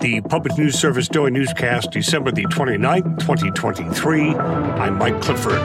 [0.00, 4.34] the Public News Service Daily Newscast, December the 29th, 2023.
[4.34, 5.60] I'm Mike Clifford.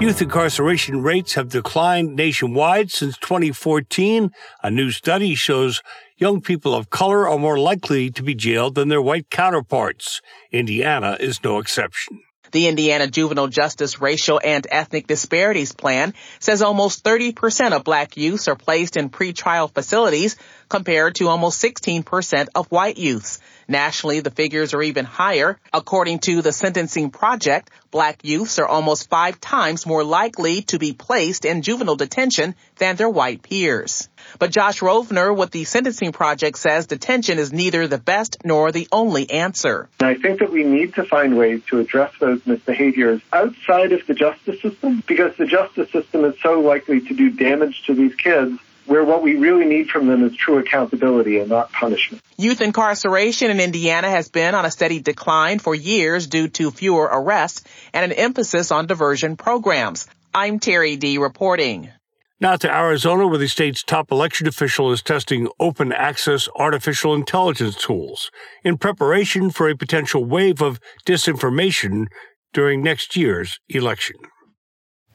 [0.00, 4.30] Youth incarceration rates have declined nationwide since 2014.
[4.62, 5.82] A new study shows
[6.16, 10.20] young people of color are more likely to be jailed than their white counterparts.
[10.52, 12.20] Indiana is no exception.
[12.52, 18.48] The Indiana Juvenile Justice Racial and Ethnic Disparities Plan says almost 30% of black youths
[18.48, 20.36] are placed in pretrial facilities
[20.68, 23.40] compared to almost 16% of white youths.
[23.68, 25.58] Nationally, the figures are even higher.
[25.72, 30.92] According to the Sentencing Project, black youths are almost five times more likely to be
[30.92, 34.08] placed in juvenile detention than their white peers.
[34.38, 38.88] But Josh Rovner with the Sentencing Project says detention is neither the best nor the
[38.92, 39.88] only answer.
[40.00, 44.14] I think that we need to find ways to address those misbehaviors outside of the
[44.14, 48.60] justice system because the justice system is so likely to do damage to these kids
[48.86, 52.22] where what we really need from them is true accountability and not punishment.
[52.36, 57.04] Youth incarceration in Indiana has been on a steady decline for years due to fewer
[57.04, 60.06] arrests and an emphasis on diversion programs.
[60.34, 61.90] I'm Terri Dee reporting.
[62.38, 67.76] Now to Arizona, where the state's top election official is testing open access artificial intelligence
[67.76, 68.30] tools
[68.62, 72.08] in preparation for a potential wave of disinformation
[72.52, 74.16] during next year's election.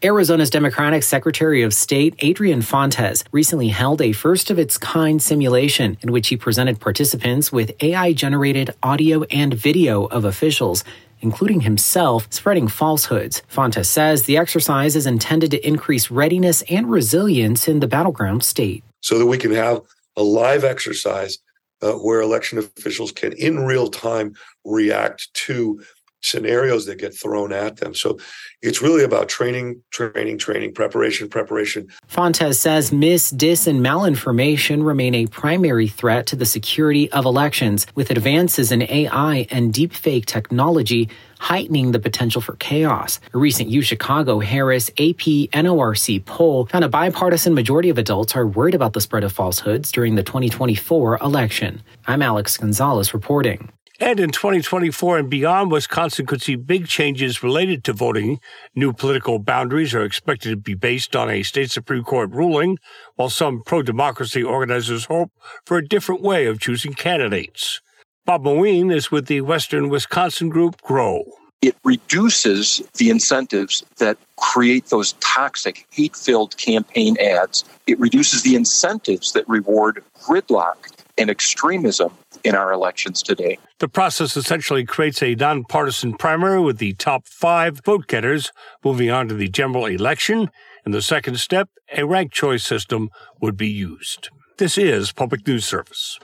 [0.04, 5.96] Arizona's Democratic Secretary of State Adrian Fontes recently held a first of its kind simulation
[6.02, 10.84] in which he presented participants with AI generated audio and video of officials
[11.24, 13.44] including himself, spreading falsehoods.
[13.48, 18.84] Fontes says the exercise is intended to increase readiness and resilience in the battleground state.
[19.02, 19.82] So that we can have
[20.18, 21.38] a live exercise
[21.84, 24.34] uh, where election officials can, in real time,
[24.66, 25.84] react to
[26.22, 27.94] scenarios that get thrown at them.
[27.94, 28.20] So
[28.62, 31.88] it's really about training, training, training, preparation, preparation.
[32.08, 37.88] Fontes says mis, dis, and malinformation remain a primary threat to the security of elections,
[37.96, 43.20] with advances in AI and deepfake technology heightening the potential for chaos.
[43.34, 48.46] A recent U Chicago Harris AP NORC poll found a bipartisan majority of adults are
[48.46, 51.82] worried about the spread of falsehoods during the 2024 election.
[52.06, 53.72] I'm Alex Gonzalez reporting.
[54.02, 58.40] And in 2024 and beyond, Wisconsin could see big changes related to voting.
[58.74, 62.80] New political boundaries are expected to be based on a state Supreme Court ruling,
[63.14, 65.32] while some pro democracy organizers hope
[65.68, 67.80] for a different way of choosing candidates.
[68.26, 71.24] Bob Moeen is with the Western Wisconsin group GROW.
[71.62, 77.64] It reduces the incentives that create those toxic, hate filled campaign ads.
[77.86, 82.12] It reduces the incentives that reward gridlock and extremism
[82.44, 83.58] in our elections today.
[83.80, 88.52] The process essentially creates a nonpartisan primary with the top five vote getters
[88.84, 90.50] moving on to the general election.
[90.86, 93.10] In the second step, a ranked choice system
[93.42, 94.30] would be used.
[94.58, 96.20] This is Public News Service.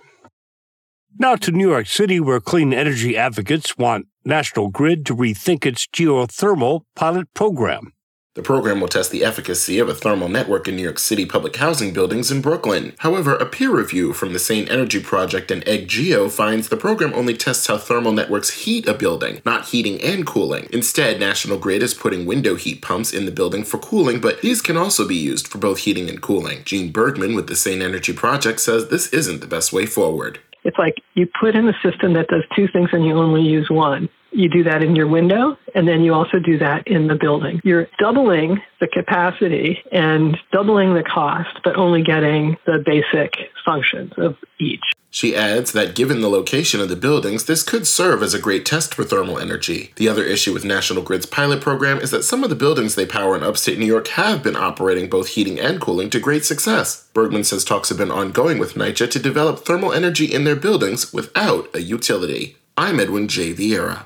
[1.19, 5.87] Now to New York City, where clean energy advocates want National Grid to rethink its
[5.87, 7.93] geothermal pilot program.
[8.37, 11.55] The program will test the efficacy of a thermal network in New York City public
[11.55, 12.93] housing buildings in Brooklyn.
[12.99, 17.35] However, a peer review from the Sane Energy Project and EggGeo finds the program only
[17.35, 20.67] tests how thermal networks heat a building, not heating and cooling.
[20.71, 24.61] Instead, National Grid is putting window heat pumps in the building for cooling, but these
[24.61, 26.63] can also be used for both heating and cooling.
[26.63, 30.37] Gene Bergman with the Sane Energy Project says this isn't the best way forward.
[30.63, 33.71] It's like you put in a system that does two things and you only use
[33.71, 34.09] one.
[34.37, 37.59] You do that in your window, and then you also do that in the building.
[37.63, 43.33] You're doubling the capacity and doubling the cost, but only getting the basic
[43.65, 44.83] functions of each.
[45.09, 48.63] She adds that given the location of the buildings, this could serve as a great
[48.63, 49.91] test for thermal energy.
[49.95, 53.07] The other issue with National Grid's pilot program is that some of the buildings they
[53.07, 57.09] power in upstate New York have been operating both heating and cooling to great success.
[57.15, 61.11] Bergman says talks have been ongoing with NYCHA to develop thermal energy in their buildings
[61.11, 62.57] without a utility.
[62.77, 63.55] I'm Edwin J.
[63.55, 64.05] Vieira.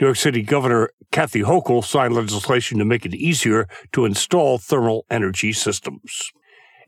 [0.00, 5.06] New York City Governor Kathy Hochul signed legislation to make it easier to install thermal
[5.10, 6.32] energy systems.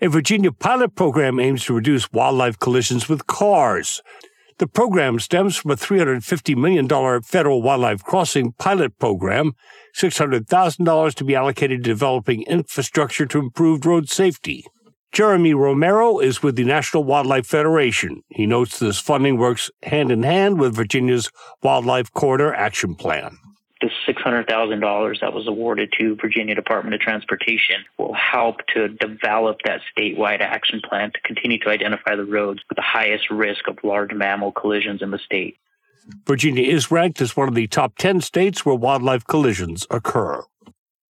[0.00, 4.02] A Virginia pilot program aims to reduce wildlife collisions with cars.
[4.58, 9.52] The program stems from a $350 million federal wildlife crossing pilot program,
[9.96, 14.64] $600,000 to be allocated to developing infrastructure to improve road safety.
[15.12, 18.22] Jeremy Romero is with the National Wildlife Federation.
[18.28, 21.30] He notes this funding works hand in hand with Virginia's
[21.62, 23.38] Wildlife Corridor Action Plan.
[23.80, 29.80] The $600,000 that was awarded to Virginia Department of Transportation will help to develop that
[29.96, 34.12] statewide action plan to continue to identify the roads with the highest risk of large
[34.12, 35.56] mammal collisions in the state.
[36.26, 40.42] Virginia is ranked as one of the top 10 states where wildlife collisions occur.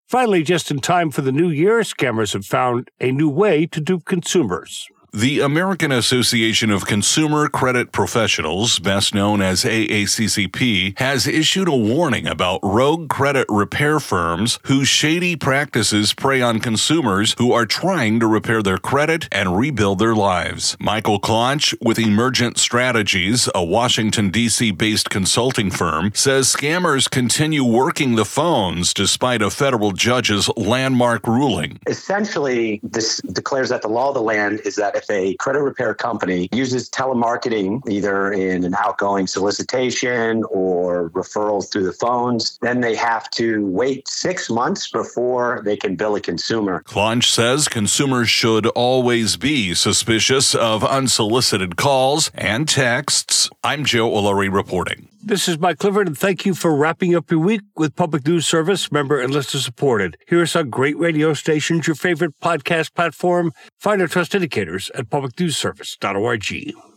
[0.06, 3.80] Finally, just in time for the new year, scammers have found a new way to
[3.80, 4.86] dupe consumers.
[5.12, 12.26] The American Association of Consumer Credit Professionals, best known as AACCP, has issued a warning
[12.26, 18.26] about rogue credit repair firms whose shady practices prey on consumers who are trying to
[18.26, 20.76] repair their credit and rebuild their lives.
[20.80, 24.72] Michael Claunch with Emergent Strategies, a Washington, D.C.
[24.72, 31.78] based consulting firm, says scammers continue working the phones despite a federal judge's landmark ruling.
[31.86, 35.94] Essentially, this declares that the law of the land is that if a credit repair
[35.94, 42.94] company uses telemarketing, either in an outgoing solicitation or referrals through the phones, then they
[42.94, 46.82] have to wait six months before they can bill a consumer.
[46.84, 53.50] Claunch says consumers should always be suspicious of unsolicited calls and texts.
[53.62, 55.08] I'm Joe Ullery reporting.
[55.26, 58.46] This is Mike Clifford, and thank you for wrapping up your week with Public News
[58.46, 60.16] Service, member and listener supported.
[60.28, 63.50] Here are some great radio stations, your favorite podcast platform.
[63.80, 66.95] Find our trust indicators at publicnewsservice.org.